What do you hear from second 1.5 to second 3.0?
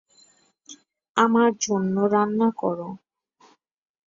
জন্য রান্না করো।